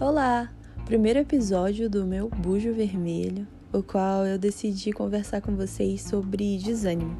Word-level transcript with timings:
Olá! 0.00 0.50
Primeiro 0.86 1.18
episódio 1.18 1.90
do 1.90 2.06
meu 2.06 2.30
Bujo 2.30 2.72
Vermelho, 2.72 3.46
o 3.70 3.82
qual 3.82 4.24
eu 4.24 4.38
decidi 4.38 4.92
conversar 4.92 5.42
com 5.42 5.54
vocês 5.54 6.00
sobre 6.00 6.56
desânimo. 6.56 7.14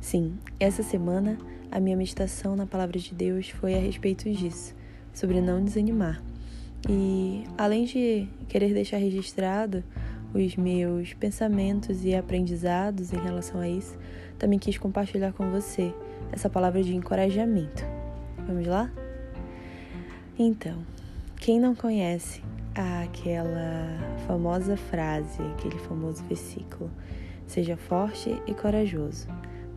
Sim, 0.00 0.38
essa 0.60 0.84
semana 0.84 1.36
a 1.68 1.80
minha 1.80 1.96
meditação 1.96 2.54
na 2.54 2.64
Palavra 2.64 2.96
de 2.96 3.12
Deus 3.12 3.50
foi 3.50 3.74
a 3.74 3.80
respeito 3.80 4.30
disso, 4.30 4.72
sobre 5.12 5.40
não 5.40 5.64
desanimar. 5.64 6.22
E 6.88 7.42
além 7.58 7.86
de 7.86 8.28
querer 8.46 8.72
deixar 8.72 8.98
registrado 8.98 9.82
os 10.32 10.54
meus 10.54 11.12
pensamentos 11.12 12.04
e 12.04 12.14
aprendizados 12.14 13.12
em 13.12 13.18
relação 13.18 13.60
a 13.60 13.68
isso, 13.68 13.98
também 14.38 14.60
quis 14.60 14.78
compartilhar 14.78 15.32
com 15.32 15.50
você 15.50 15.92
essa 16.30 16.48
palavra 16.48 16.84
de 16.84 16.94
encorajamento. 16.94 17.84
Vamos 18.46 18.64
lá? 18.64 18.92
Então, 20.38 20.84
quem 21.38 21.60
não 21.60 21.74
conhece 21.74 22.42
aquela 22.74 23.98
famosa 24.26 24.76
frase, 24.76 25.42
aquele 25.54 25.78
famoso 25.78 26.22
versículo: 26.24 26.90
Seja 27.46 27.76
forte 27.76 28.40
e 28.46 28.54
corajoso. 28.54 29.28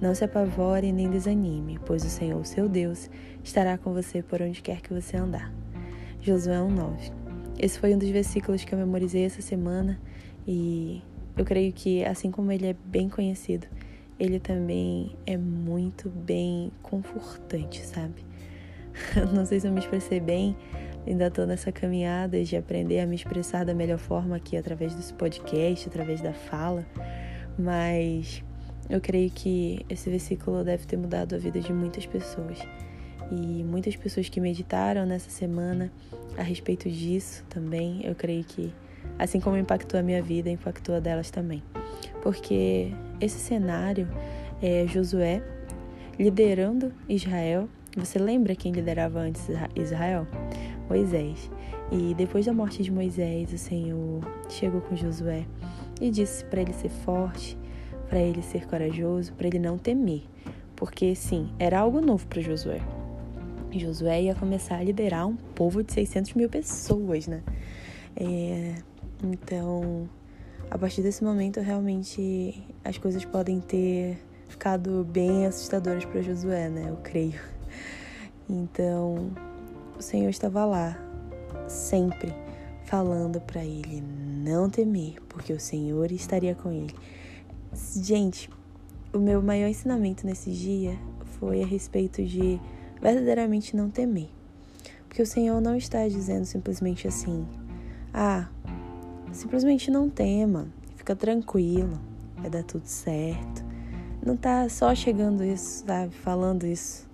Não 0.01 0.15
se 0.15 0.23
apavore 0.23 0.91
nem 0.91 1.09
desanime, 1.09 1.77
pois 1.85 2.05
o 2.05 2.09
Senhor, 2.09 2.45
seu 2.45 2.69
Deus, 2.69 3.09
estará 3.43 3.77
com 3.77 3.93
você 3.93 4.23
por 4.23 4.41
onde 4.41 4.61
quer 4.61 4.81
que 4.81 4.93
você 4.93 5.17
andar. 5.17 5.53
Josué 6.21 6.57
1:9. 6.57 7.11
Esse 7.59 7.77
foi 7.77 7.93
um 7.93 7.97
dos 7.97 8.09
versículos 8.09 8.63
que 8.63 8.73
eu 8.73 8.79
memorizei 8.79 9.25
essa 9.25 9.41
semana 9.41 9.99
e 10.47 11.01
eu 11.37 11.43
creio 11.43 11.73
que 11.73 12.03
assim 12.05 12.31
como 12.31 12.51
ele 12.51 12.67
é 12.67 12.75
bem 12.85 13.09
conhecido, 13.09 13.67
ele 14.17 14.39
também 14.39 15.15
é 15.25 15.37
muito 15.37 16.09
bem 16.09 16.71
confortante, 16.81 17.85
sabe? 17.85 18.25
Não 19.33 19.45
sei 19.45 19.59
se 19.59 19.67
eu 19.67 19.71
me 19.71 19.79
expressei 19.79 20.19
bem, 20.19 20.55
Ainda 21.09 21.25
estou 21.25 21.47
nessa 21.47 21.71
caminhada 21.71 22.43
de 22.43 22.55
aprender 22.55 22.99
a 22.99 23.07
me 23.07 23.15
expressar 23.15 23.65
da 23.65 23.73
melhor 23.73 23.97
forma 23.97 24.35
aqui 24.35 24.55
através 24.55 24.93
desse 24.93 25.11
podcast, 25.11 25.89
através 25.89 26.21
da 26.21 26.33
fala, 26.33 26.85
mas 27.57 28.43
eu 28.87 29.01
creio 29.01 29.31
que 29.31 29.83
esse 29.89 30.07
versículo 30.07 30.63
deve 30.63 30.85
ter 30.85 30.97
mudado 30.97 31.33
a 31.33 31.39
vida 31.39 31.59
de 31.59 31.73
muitas 31.73 32.05
pessoas. 32.05 32.59
E 33.31 33.63
muitas 33.63 33.95
pessoas 33.95 34.29
que 34.29 34.39
meditaram 34.39 35.03
nessa 35.03 35.31
semana 35.31 35.91
a 36.37 36.43
respeito 36.43 36.87
disso 36.87 37.43
também, 37.49 38.01
eu 38.03 38.13
creio 38.13 38.43
que, 38.43 38.71
assim 39.17 39.39
como 39.39 39.57
impactou 39.57 39.99
a 39.99 40.03
minha 40.03 40.21
vida, 40.21 40.47
impactou 40.47 40.93
a 40.93 40.99
delas 40.99 41.31
também. 41.31 41.63
Porque 42.21 42.91
esse 43.19 43.39
cenário 43.39 44.07
é 44.61 44.85
Josué 44.87 45.41
liderando 46.19 46.93
Israel. 47.07 47.67
Você 47.97 48.19
lembra 48.19 48.55
quem 48.55 48.71
liderava 48.71 49.19
antes 49.19 49.47
Israel? 49.75 50.27
Moisés. 50.89 51.49
E 51.91 52.13
depois 52.15 52.45
da 52.45 52.53
morte 52.53 52.83
de 52.83 52.91
Moisés, 52.91 53.53
o 53.53 53.57
Senhor 53.57 54.21
chegou 54.49 54.81
com 54.81 54.95
Josué 54.95 55.45
e 56.01 56.09
disse 56.09 56.43
para 56.45 56.61
ele 56.61 56.73
ser 56.73 56.89
forte, 56.89 57.57
para 58.09 58.19
ele 58.19 58.41
ser 58.41 58.67
corajoso, 58.67 59.33
para 59.33 59.47
ele 59.47 59.59
não 59.59 59.77
temer, 59.77 60.23
porque 60.75 61.15
sim, 61.15 61.49
era 61.59 61.79
algo 61.79 62.01
novo 62.01 62.25
para 62.27 62.41
Josué. 62.41 62.81
Josué 63.71 64.23
ia 64.23 64.35
começar 64.35 64.77
a 64.77 64.83
liderar 64.83 65.27
um 65.27 65.35
povo 65.35 65.83
de 65.83 65.93
600 65.93 66.33
mil 66.33 66.49
pessoas, 66.49 67.27
né? 67.27 67.43
É, 68.15 68.75
então, 69.23 70.09
a 70.71 70.77
partir 70.77 71.01
desse 71.01 71.23
momento, 71.23 71.59
realmente 71.59 72.63
as 72.83 72.97
coisas 72.97 73.23
podem 73.25 73.59
ter 73.59 74.17
ficado 74.47 75.05
bem 75.11 75.45
assustadoras 75.45 76.03
para 76.05 76.21
Josué, 76.21 76.69
né? 76.69 76.87
Eu 76.89 76.97
creio. 76.97 77.39
Então, 78.49 79.31
o 79.99 80.01
Senhor 80.01 80.29
estava 80.29 80.63
lá, 80.63 80.97
sempre 81.67 82.33
falando 82.85 83.41
para 83.41 83.63
ele 83.65 84.01
não 84.01 84.69
temer, 84.69 85.21
porque 85.27 85.51
o 85.51 85.59
Senhor 85.59 86.09
estaria 86.09 86.55
com 86.55 86.71
ele. 86.71 86.95
Gente, 88.01 88.49
o 89.13 89.19
meu 89.19 89.41
maior 89.41 89.67
ensinamento 89.67 90.25
nesse 90.25 90.51
dia 90.51 90.97
foi 91.37 91.61
a 91.61 91.65
respeito 91.65 92.23
de 92.23 92.59
verdadeiramente 93.01 93.75
não 93.75 93.89
temer. 93.89 94.29
Porque 95.07 95.21
o 95.21 95.25
Senhor 95.25 95.59
não 95.59 95.75
está 95.75 96.07
dizendo 96.07 96.45
simplesmente 96.45 97.05
assim: 97.05 97.45
"Ah, 98.13 98.47
simplesmente 99.33 99.91
não 99.91 100.09
tema, 100.09 100.69
fica 100.95 101.13
tranquilo, 101.13 101.99
vai 102.37 102.49
dar 102.49 102.63
tudo 102.63 102.85
certo". 102.85 103.65
Não 104.25 104.37
tá 104.37 104.69
só 104.69 104.95
chegando 104.95 105.43
isso, 105.43 105.83
sabe, 105.85 106.13
falando 106.13 106.65
isso. 106.65 107.05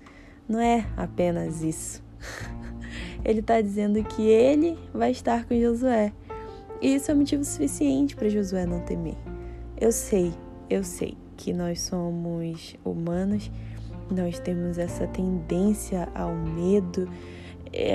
Não 0.47 0.59
é 0.59 0.85
apenas 0.95 1.63
isso. 1.63 2.03
ele 3.25 3.39
está 3.39 3.59
dizendo 3.59 4.01
que 4.03 4.21
ele 4.21 4.77
vai 4.93 5.11
estar 5.11 5.45
com 5.45 5.59
Josué. 5.59 6.13
E 6.81 6.93
isso 6.93 7.09
é 7.09 7.13
motivo 7.13 7.43
suficiente 7.43 8.15
para 8.15 8.29
Josué 8.29 8.65
não 8.65 8.81
temer. 8.81 9.17
Eu 9.79 9.91
sei, 9.91 10.31
eu 10.69 10.83
sei 10.83 11.17
que 11.35 11.51
nós 11.51 11.81
somos 11.81 12.75
humanos, 12.85 13.51
nós 14.09 14.39
temos 14.39 14.77
essa 14.77 15.07
tendência 15.07 16.07
ao 16.13 16.33
medo, 16.35 17.09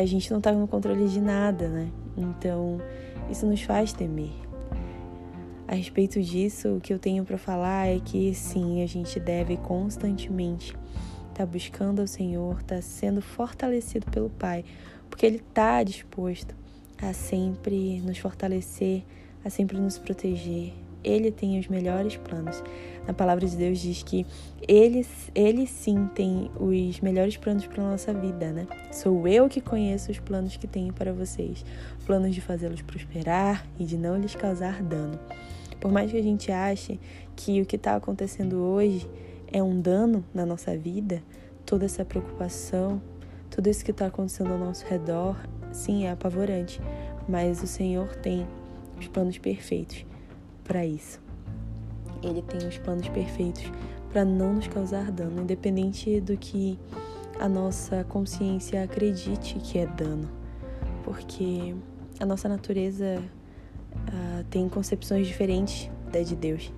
a 0.01 0.05
gente 0.05 0.31
não 0.31 0.39
está 0.39 0.53
no 0.53 0.67
controle 0.67 1.09
de 1.09 1.21
nada, 1.21 1.69
né? 1.69 1.89
Então, 2.17 2.79
isso 3.31 3.47
nos 3.47 3.63
faz 3.63 3.93
temer. 3.93 4.33
A 5.69 5.75
respeito 5.75 6.21
disso, 6.21 6.77
o 6.77 6.81
que 6.81 6.93
eu 6.93 6.99
tenho 6.99 7.25
para 7.25 7.39
falar 7.39 7.87
é 7.87 8.01
que 8.01 8.35
sim, 8.35 8.83
a 8.83 8.87
gente 8.87 9.21
deve 9.21 9.57
constantemente 9.57 10.77
estar 11.29 11.35
tá 11.35 11.47
buscando 11.47 12.01
ao 12.01 12.09
Senhor, 12.09 12.59
estar 12.61 12.77
tá 12.77 12.83
sendo 12.83 13.23
fortalecido 13.23 14.11
pelo 14.11 14.29
Pai, 14.29 14.65
porque 15.11 15.27
Ele 15.27 15.37
está 15.37 15.83
disposto 15.83 16.55
a 17.03 17.13
sempre 17.13 18.01
nos 18.01 18.19
fortalecer, 18.19 19.03
a 19.45 19.51
sempre 19.51 19.79
nos 19.79 19.99
proteger. 19.99 20.73
Ele 21.03 21.31
tem 21.31 21.59
os 21.59 21.67
melhores 21.67 22.17
planos. 22.17 22.63
Na 23.07 23.15
palavra 23.15 23.47
de 23.47 23.57
Deus 23.57 23.79
diz 23.79 24.03
que 24.03 24.27
ele, 24.69 25.07
ele 25.35 25.67
sim 25.67 26.09
tem 26.15 26.51
os 26.61 27.01
melhores 27.01 27.39
planos 27.39 27.67
para 27.67 27.83
a 27.83 27.91
nossa 27.91 28.13
vida, 28.13 28.53
né? 28.53 28.67
Sou 28.93 29.27
eu 29.27 29.49
que 29.49 29.63
conheço 29.63 30.11
os 30.11 30.19
planos 30.19 30.59
que 30.59 30.67
tenho 30.67 30.93
para 30.93 31.11
vocês. 31.11 31.65
Planos 32.05 32.35
de 32.35 32.43
fazê-los 32.43 32.83
prosperar 32.83 33.67
e 33.79 33.85
de 33.85 33.97
não 33.97 34.19
lhes 34.19 34.35
causar 34.35 34.83
dano. 34.83 35.19
Por 35.81 35.91
mais 35.91 36.11
que 36.11 36.19
a 36.19 36.23
gente 36.23 36.53
ache 36.53 37.01
que 37.35 37.63
o 37.63 37.67
que 37.67 37.77
está 37.77 37.97
acontecendo 37.97 38.59
hoje 38.59 39.09
é 39.51 39.63
um 39.63 39.81
dano 39.81 40.23
na 40.35 40.45
nossa 40.45 40.77
vida, 40.77 41.23
toda 41.65 41.87
essa 41.87 42.05
preocupação, 42.05 43.01
tudo 43.51 43.69
isso 43.69 43.85
que 43.85 43.91
está 43.91 44.07
acontecendo 44.07 44.53
ao 44.53 44.59
nosso 44.59 44.87
redor, 44.87 45.37
sim, 45.73 46.05
é 46.07 46.13
apavorante, 46.13 46.81
mas 47.29 47.63
o 47.63 47.67
Senhor 47.67 48.15
tem 48.17 48.47
os 48.99 49.09
planos 49.09 49.39
perfeitos 49.39 50.05
para 50.65 50.87
isso. 50.87 51.21
Ele 52.23 52.43
tem 52.43 52.67
os 52.69 52.79
planos 52.79 53.09
perfeitos 53.09 53.65
para 54.13 54.25
não 54.25 54.55
nos 54.55 54.69
causar 54.69 55.11
dano, 55.11 55.43
independente 55.43 56.21
do 56.21 56.37
que 56.37 56.79
a 57.39 57.49
nossa 57.49 58.05
consciência 58.05 58.83
acredite 58.83 59.59
que 59.59 59.79
é 59.79 59.87
dano, 59.87 60.29
porque 61.03 61.75
a 62.19 62.27
nossa 62.27 62.49
natureza 62.49 63.23
uh, 63.93 64.45
tem 64.51 64.69
concepções 64.69 65.27
diferentes 65.27 65.91
da 66.13 66.23
de 66.23 66.37
Deus. 66.37 66.73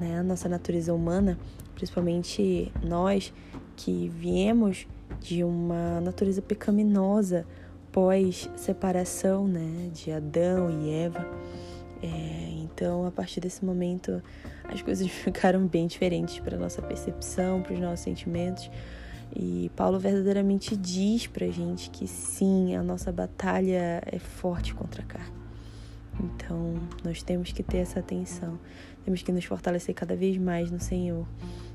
Né? 0.00 0.18
A 0.18 0.22
nossa 0.22 0.48
natureza 0.48 0.94
humana, 0.94 1.38
principalmente 1.74 2.72
nós 2.82 3.32
que 3.76 4.08
viemos 4.08 4.86
de 5.20 5.44
uma 5.44 6.00
natureza 6.00 6.40
pecaminosa 6.40 7.46
pós-separação 7.92 9.46
né, 9.48 9.90
de 9.92 10.12
Adão 10.12 10.70
e 10.70 10.90
Eva. 10.90 11.26
É, 12.02 12.50
então, 12.62 13.06
a 13.06 13.10
partir 13.10 13.40
desse 13.40 13.64
momento, 13.64 14.22
as 14.64 14.82
coisas 14.82 15.06
ficaram 15.10 15.66
bem 15.66 15.86
diferentes 15.86 16.38
para 16.38 16.56
nossa 16.56 16.80
percepção, 16.80 17.62
para 17.62 17.74
os 17.74 17.80
nossos 17.80 18.00
sentimentos. 18.00 18.70
E 19.34 19.70
Paulo 19.76 19.98
verdadeiramente 19.98 20.76
diz 20.76 21.26
para 21.26 21.46
gente 21.48 21.90
que 21.90 22.06
sim, 22.06 22.74
a 22.74 22.82
nossa 22.82 23.12
batalha 23.12 24.02
é 24.06 24.18
forte 24.18 24.74
contra 24.74 25.02
a 25.02 25.04
carne. 25.04 25.47
Então, 26.20 26.74
nós 27.04 27.22
temos 27.22 27.52
que 27.52 27.62
ter 27.62 27.78
essa 27.78 28.00
atenção, 28.00 28.58
temos 29.04 29.22
que 29.22 29.30
nos 29.30 29.44
fortalecer 29.44 29.94
cada 29.94 30.16
vez 30.16 30.36
mais 30.36 30.70
no 30.70 30.80
Senhor. 30.80 31.26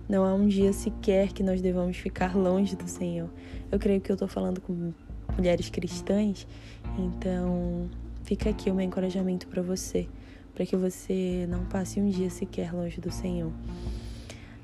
Não 0.07 0.25
há 0.25 0.33
um 0.33 0.47
dia 0.47 0.73
sequer 0.73 1.31
que 1.31 1.41
nós 1.41 1.61
devamos 1.61 1.97
ficar 1.97 2.35
longe 2.35 2.75
do 2.75 2.87
Senhor. 2.87 3.29
Eu 3.71 3.79
creio 3.79 4.01
que 4.01 4.11
eu 4.11 4.15
estou 4.15 4.27
falando 4.27 4.59
com 4.59 4.93
mulheres 5.37 5.69
cristãs, 5.69 6.45
então 6.97 7.89
fica 8.23 8.49
aqui 8.49 8.69
o 8.69 8.75
meu 8.75 8.85
encorajamento 8.85 9.47
para 9.47 9.61
você, 9.61 10.07
para 10.53 10.65
que 10.65 10.75
você 10.75 11.47
não 11.49 11.65
passe 11.65 12.01
um 12.01 12.09
dia 12.09 12.29
sequer 12.29 12.73
longe 12.73 12.99
do 12.99 13.11
Senhor. 13.11 13.51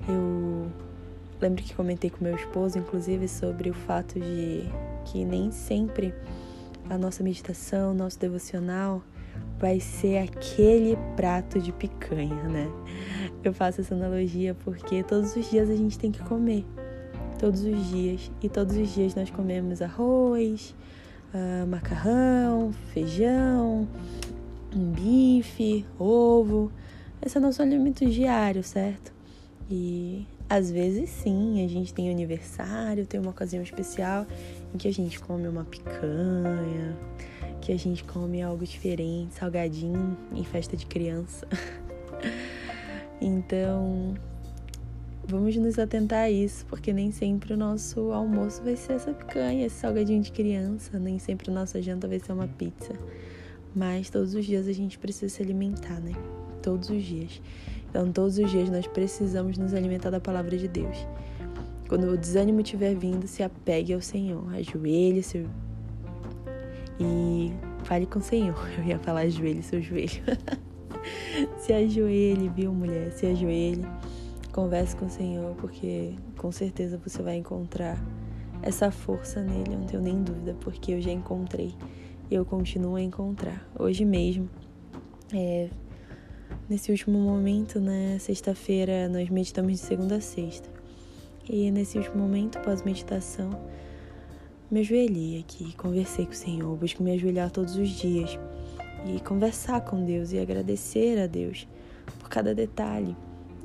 Eu 0.07 0.69
lembro 1.39 1.63
que 1.63 1.73
comentei 1.73 2.09
com 2.09 2.23
meu 2.23 2.35
esposo, 2.35 2.77
inclusive, 2.77 3.27
sobre 3.27 3.69
o 3.69 3.73
fato 3.73 4.19
de 4.19 4.63
que 5.05 5.23
nem 5.23 5.51
sempre 5.51 6.13
a 6.89 6.97
nossa 6.97 7.23
meditação, 7.23 7.93
nosso 7.93 8.19
devocional 8.19 9.01
vai 9.59 9.79
ser 9.79 10.19
aquele 10.19 10.97
prato 11.15 11.59
de 11.59 11.71
picanha, 11.71 12.43
né? 12.43 12.67
Eu 13.43 13.53
faço 13.53 13.81
essa 13.81 13.93
analogia 13.93 14.55
porque 14.63 15.03
todos 15.03 15.35
os 15.35 15.49
dias 15.49 15.69
a 15.69 15.75
gente 15.75 15.97
tem 15.97 16.11
que 16.11 16.21
comer. 16.23 16.65
Todos 17.37 17.63
os 17.63 17.87
dias. 17.87 18.31
E 18.41 18.49
todos 18.49 18.75
os 18.75 18.93
dias 18.93 19.15
nós 19.15 19.29
comemos 19.29 19.81
arroz, 19.81 20.75
uh, 21.33 21.67
macarrão, 21.67 22.73
feijão, 22.93 23.87
um 24.75 24.91
bife, 24.91 25.85
ovo. 25.97 26.71
Esse 27.21 27.37
é 27.37 27.41
nosso 27.41 27.61
alimento 27.61 28.05
diário, 28.05 28.63
certo? 28.63 29.13
E 29.69 30.25
às 30.49 30.71
vezes 30.71 31.09
sim, 31.09 31.63
a 31.63 31.67
gente 31.67 31.93
tem 31.93 32.09
aniversário, 32.09 33.05
tem 33.05 33.19
uma 33.19 33.29
ocasião 33.29 33.61
especial 33.61 34.25
em 34.73 34.77
que 34.77 34.87
a 34.87 34.93
gente 34.93 35.19
come 35.19 35.47
uma 35.47 35.63
picanha, 35.63 36.97
que 37.59 37.71
a 37.71 37.77
gente 37.77 38.03
come 38.03 38.41
algo 38.41 38.65
diferente, 38.65 39.35
salgadinho 39.35 40.17
em 40.33 40.43
festa 40.43 40.75
de 40.75 40.85
criança. 40.85 41.47
então, 43.21 44.13
vamos 45.27 45.55
nos 45.57 45.77
atentar 45.77 46.23
a 46.23 46.31
isso, 46.31 46.65
porque 46.65 46.91
nem 46.91 47.11
sempre 47.11 47.53
o 47.53 47.57
nosso 47.57 48.11
almoço 48.11 48.63
vai 48.63 48.75
ser 48.75 48.93
essa 48.93 49.13
picanha, 49.13 49.65
esse 49.65 49.75
salgadinho 49.75 50.21
de 50.21 50.31
criança, 50.31 50.97
nem 50.97 51.19
sempre 51.19 51.51
a 51.51 51.53
nossa 51.53 51.81
janta 51.81 52.07
vai 52.07 52.19
ser 52.19 52.31
uma 52.31 52.47
pizza. 52.47 52.93
Mas 53.75 54.09
todos 54.09 54.33
os 54.33 54.45
dias 54.45 54.67
a 54.67 54.73
gente 54.73 54.97
precisa 54.97 55.33
se 55.33 55.41
alimentar, 55.41 55.99
né? 55.99 56.13
Todos 56.61 56.89
os 56.89 57.03
dias. 57.03 57.41
Então, 57.89 58.11
todos 58.11 58.37
os 58.37 58.49
dias 58.49 58.69
nós 58.69 58.87
precisamos 58.87 59.57
nos 59.57 59.73
alimentar 59.73 60.09
da 60.09 60.19
palavra 60.19 60.57
de 60.57 60.67
Deus. 60.67 61.07
Quando 61.87 62.11
o 62.11 62.17
desânimo 62.17 62.61
estiver 62.61 62.95
vindo, 62.95 63.27
se 63.27 63.41
apegue 63.41 63.93
ao 63.93 64.01
Senhor. 64.01 64.53
Ajoelhe-se 64.53 65.47
e 66.99 67.51
fale 67.83 68.05
com 68.05 68.19
o 68.19 68.21
Senhor. 68.21 68.57
Eu 68.77 68.83
ia 68.83 68.99
falar 68.99 69.21
ajoelhe 69.21 69.63
seu 69.63 69.81
joelho. 69.81 70.21
se 71.57 71.73
ajoelhe, 71.73 72.49
viu, 72.49 72.73
mulher? 72.73 73.11
Se 73.11 73.25
ajoelhe. 73.25 73.85
Converse 74.51 74.95
com 74.95 75.05
o 75.05 75.09
Senhor, 75.09 75.55
porque 75.55 76.15
com 76.37 76.51
certeza 76.51 76.97
você 76.97 77.21
vai 77.21 77.37
encontrar 77.37 77.97
essa 78.61 78.91
força 78.91 79.41
nele, 79.41 79.73
eu 79.73 79.79
não 79.79 79.85
tenho 79.85 80.03
nem 80.03 80.21
dúvida, 80.21 80.55
porque 80.59 80.91
eu 80.91 81.01
já 81.01 81.11
encontrei 81.11 81.73
e 82.29 82.35
eu 82.35 82.43
continuo 82.43 82.95
a 82.95 83.01
encontrar. 83.01 83.67
Hoje 83.77 84.03
mesmo, 84.03 84.49
é, 85.33 85.69
nesse 86.69 86.91
último 86.91 87.17
momento, 87.19 87.79
né, 87.79 88.17
sexta-feira, 88.19 89.07
nós 89.07 89.29
meditamos 89.29 89.73
de 89.73 89.79
segunda 89.79 90.15
a 90.15 90.21
sexta. 90.21 90.69
E 91.49 91.71
nesse 91.71 91.97
último 91.97 92.17
momento, 92.17 92.59
pós-meditação, 92.59 93.49
me 94.71 94.81
ajoelhei 94.81 95.39
aqui, 95.39 95.75
conversei 95.75 96.25
com 96.25 96.31
o 96.31 96.35
Senhor, 96.35 96.77
busco 96.77 97.01
me 97.01 97.11
ajoelhar 97.11 97.49
todos 97.49 97.75
os 97.75 97.89
dias 97.89 98.37
e 99.07 99.19
conversar 99.21 99.81
com 99.81 100.05
Deus 100.05 100.31
e 100.31 100.37
agradecer 100.37 101.19
a 101.19 101.25
Deus 101.25 101.67
por 102.19 102.29
cada 102.29 102.53
detalhe. 102.53 103.15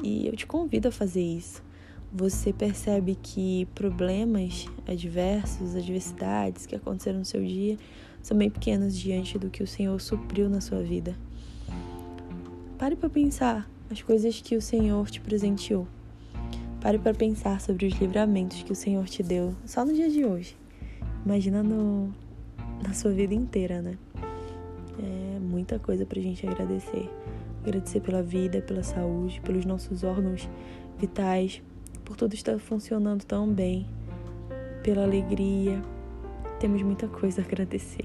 E 0.03 0.27
eu 0.27 0.35
te 0.35 0.47
convido 0.47 0.89
a 0.89 0.93
fazer 0.93 1.23
isso. 1.23 1.63
Você 2.11 2.53
percebe 2.53 3.19
que 3.21 3.67
problemas 3.75 4.67
adversos, 4.87 5.75
adversidades 5.75 6.65
que 6.65 6.77
aconteceram 6.77 7.19
no 7.19 7.25
seu 7.25 7.45
dia 7.45 7.77
são 8.23 8.37
bem 8.39 8.49
pequenos 8.49 8.97
diante 8.97 9.39
do 9.39 9.51
que 9.51 9.63
o 9.63 9.67
Senhor 9.67 10.01
supriu 10.01 10.49
na 10.49 10.61
sua 10.61 10.81
vida. 10.81 11.15
Pare 12.79 12.97
para 12.97 13.11
pensar 13.11 13.69
as 13.91 14.01
coisas 14.01 14.41
que 14.41 14.57
o 14.57 14.63
Senhor 14.63 15.11
te 15.11 15.21
presenteou. 15.21 15.87
Pare 16.81 16.99
para 16.99 17.13
pensar 17.13 17.61
sobre 17.61 17.87
os 17.87 17.95
livramentos 17.95 18.63
que 18.63 18.73
o 18.73 18.77
Senhor 18.77 19.05
te 19.07 19.23
deu 19.23 19.55
só 19.67 19.85
no 19.85 19.93
dia 19.93 20.09
de 20.09 20.25
hoje. 20.25 20.64
Imagina 21.25 21.63
no, 21.63 22.13
na 22.83 22.93
sua 22.93 23.11
vida 23.13 23.33
inteira, 23.35 23.81
né? 23.81 23.97
É 24.99 25.39
muita 25.39 25.79
coisa 25.79 26.05
pra 26.05 26.21
gente 26.21 26.47
agradecer. 26.47 27.11
Agradecer 27.63 28.01
pela 28.01 28.23
vida, 28.23 28.61
pela 28.61 28.83
saúde, 28.83 29.41
pelos 29.41 29.65
nossos 29.65 30.05
órgãos 30.05 30.49
vitais, 30.99 31.63
por 32.05 32.17
tudo 32.17 32.35
estar 32.35 32.59
funcionando 32.59 33.25
tão 33.25 33.49
bem, 33.51 33.87
pela 34.83 35.03
alegria. 35.03 35.83
Temos 36.61 36.83
muita 36.83 37.09
coisa 37.09 37.41
a 37.41 37.45
agradecer. 37.45 38.05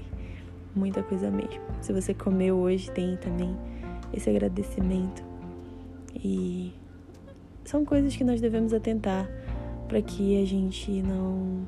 Muita 0.74 1.02
coisa 1.02 1.30
mesmo. 1.30 1.60
Se 1.82 1.92
você 1.92 2.14
comeu 2.14 2.56
hoje, 2.56 2.90
tem 2.90 3.16
também 3.18 3.54
esse 4.14 4.30
agradecimento. 4.30 5.22
E 6.14 6.72
são 7.64 7.84
coisas 7.84 8.16
que 8.16 8.24
nós 8.24 8.40
devemos 8.40 8.72
atentar 8.72 9.28
para 9.88 10.00
que 10.00 10.42
a 10.42 10.46
gente 10.46 11.02
não 11.02 11.66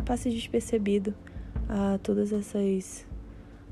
passe 0.00 0.30
despercebido 0.30 1.14
a 1.68 1.98
todas 2.02 2.32
essas 2.32 3.06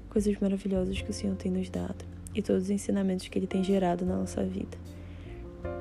coisas 0.09 0.39
maravilhosas 0.39 1.01
que 1.01 1.11
o 1.11 1.13
Senhor 1.13 1.37
tem 1.37 1.51
nos 1.51 1.69
dado 1.69 2.05
e 2.35 2.43
todos 2.43 2.65
os 2.65 2.71
ensinamentos 2.71 3.29
que 3.29 3.39
Ele 3.39 3.47
tem 3.47 3.63
gerado 3.63 4.05
na 4.05 4.17
nossa 4.17 4.45
vida. 4.45 4.77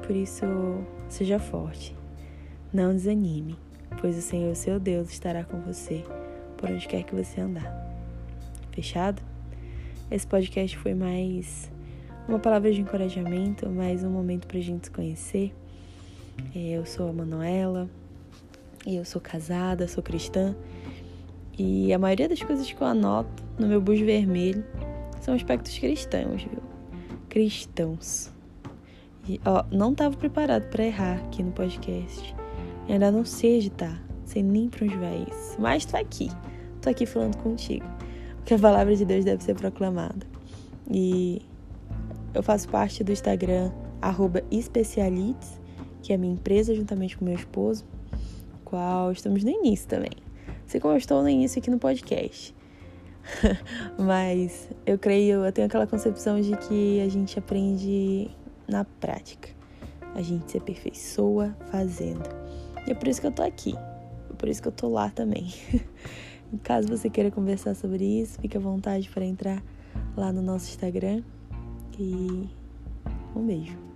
Por 0.05 0.15
isso, 0.15 0.45
seja 1.09 1.39
forte, 1.39 1.95
não 2.73 2.93
desanime, 2.93 3.57
pois 4.01 4.17
o 4.17 4.21
Senhor, 4.21 4.55
seu 4.55 4.79
Deus, 4.79 5.09
estará 5.09 5.43
com 5.43 5.59
você 5.61 6.03
por 6.57 6.69
onde 6.69 6.87
quer 6.87 7.03
que 7.03 7.13
você 7.13 7.41
andar. 7.41 7.85
Fechado? 8.71 9.21
Esse 10.09 10.25
podcast 10.25 10.77
foi 10.77 10.93
mais 10.93 11.71
uma 12.27 12.39
palavra 12.39 12.71
de 12.71 12.81
encorajamento, 12.81 13.69
mais 13.69 14.03
um 14.03 14.09
momento 14.09 14.47
para 14.47 14.57
a 14.57 14.61
gente 14.61 14.85
se 14.85 14.91
conhecer. 14.91 15.53
É, 16.55 16.77
eu 16.77 16.85
sou 16.85 17.09
a 17.09 17.13
Manuela, 17.13 17.89
eu 18.95 19.05
sou 19.05 19.21
casada, 19.21 19.87
sou 19.87 20.01
cristã 20.01 20.55
e 21.57 21.91
a 21.91 21.97
maioria 21.97 22.29
das 22.29 22.41
coisas 22.41 22.71
que 22.71 22.79
eu 22.79 22.87
anoto 22.87 23.43
no 23.57 23.67
meu 23.67 23.81
bujo 23.81 24.05
vermelho 24.05 24.63
são 25.19 25.33
aspectos 25.33 25.77
cristãos, 25.77 26.43
viu? 26.43 26.61
Cristãos. 27.27 28.31
E, 29.27 29.41
ó, 29.43 29.65
não 29.71 29.91
estava 29.91 30.15
preparado 30.15 30.69
para 30.69 30.85
errar 30.85 31.17
aqui 31.25 31.41
no 31.41 31.51
podcast. 31.51 32.35
E 32.87 32.93
ainda 32.93 33.11
não 33.11 33.25
sei 33.25 33.57
editar, 33.57 34.01
sei 34.23 34.43
nem 34.43 34.69
para 34.69 34.85
onde 34.85 34.95
vai 34.97 35.25
isso. 35.29 35.59
Mas 35.59 35.83
tô 35.83 35.97
aqui, 35.97 36.29
tô 36.81 36.89
aqui 36.89 37.05
falando 37.05 37.35
contigo. 37.37 37.85
Porque 38.37 38.53
a 38.53 38.59
palavra 38.59 38.95
de 38.95 39.03
Deus 39.03 39.25
deve 39.25 39.43
ser 39.43 39.55
proclamada. 39.55 40.25
E 40.89 41.41
eu 42.33 42.43
faço 42.43 42.69
parte 42.69 43.03
do 43.03 43.11
Instagram 43.11 43.71
especialites, 44.51 45.59
que 46.03 46.13
é 46.13 46.15
a 46.15 46.19
minha 46.19 46.33
empresa 46.33 46.73
juntamente 46.73 47.17
com 47.17 47.25
meu 47.25 47.33
esposo, 47.33 47.83
qual 48.67 49.13
estamos 49.13 49.45
no 49.45 49.49
início 49.49 49.87
também. 49.87 50.11
Assim 50.65 50.79
como 50.79 50.93
eu 50.93 50.97
estou 50.97 51.21
no 51.21 51.29
início 51.29 51.59
aqui 51.59 51.71
no 51.71 51.79
podcast. 51.79 52.53
Mas 53.97 54.69
eu 54.85 54.99
creio, 54.99 55.45
eu 55.45 55.51
tenho 55.53 55.67
aquela 55.67 55.87
concepção 55.87 56.41
de 56.41 56.55
que 56.57 56.99
a 56.99 57.07
gente 57.07 57.39
aprende 57.39 58.29
na 58.67 58.83
prática. 58.83 59.49
A 60.13 60.21
gente 60.21 60.51
se 60.51 60.57
aperfeiçoa 60.57 61.55
fazendo. 61.71 62.27
E 62.85 62.91
é 62.91 62.93
por 62.93 63.07
isso 63.07 63.21
que 63.21 63.27
eu 63.27 63.31
tô 63.31 63.43
aqui. 63.43 63.73
É 64.29 64.33
por 64.37 64.49
isso 64.49 64.61
que 64.61 64.67
eu 64.67 64.73
tô 64.73 64.89
lá 64.89 65.09
também. 65.09 65.53
Caso 66.63 66.89
você 66.89 67.09
queira 67.09 67.31
conversar 67.31 67.73
sobre 67.73 68.03
isso, 68.03 68.39
fique 68.41 68.57
à 68.57 68.59
vontade 68.59 69.09
para 69.09 69.23
entrar 69.23 69.63
lá 70.15 70.33
no 70.33 70.41
nosso 70.41 70.69
Instagram 70.69 71.23
e 71.97 72.49
um 73.33 73.45
beijo. 73.45 73.86